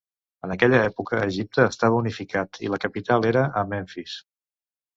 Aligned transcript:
En 0.45 0.53
aquella 0.53 0.79
època 0.85 1.19
Egipte 1.25 1.67
estava 1.73 2.01
unificat 2.05 2.59
i 2.69 2.73
la 2.77 2.81
capital 2.89 3.31
era 3.33 3.47
a 3.63 3.67
Memfis. 3.75 4.19